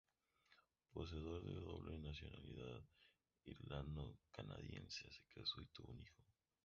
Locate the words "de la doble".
1.43-1.95